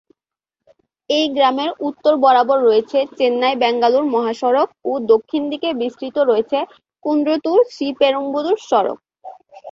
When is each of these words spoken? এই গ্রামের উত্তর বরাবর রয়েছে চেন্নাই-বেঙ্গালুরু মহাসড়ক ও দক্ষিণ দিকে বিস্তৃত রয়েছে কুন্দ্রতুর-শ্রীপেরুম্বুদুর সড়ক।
এই 1.09 1.25
গ্রামের 1.35 1.69
উত্তর 1.87 2.13
বরাবর 2.23 2.57
রয়েছে 2.61 2.99
চেন্নাই-বেঙ্গালুরু 3.17 4.07
মহাসড়ক 4.15 4.69
ও 4.85 5.01
দক্ষিণ 5.11 5.41
দিকে 5.51 5.69
বিস্তৃত 5.81 6.17
রয়েছে 6.29 6.57
কুন্দ্রতুর-শ্রীপেরুম্বুদুর 7.05 8.57
সড়ক। 8.69 8.97